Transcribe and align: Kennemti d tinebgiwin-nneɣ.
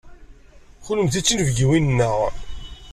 Kennemti 0.85 1.19
d 1.21 1.23
tinebgiwin-nneɣ. 1.25 2.17